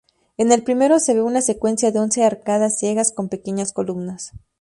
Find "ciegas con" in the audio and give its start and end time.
2.79-3.29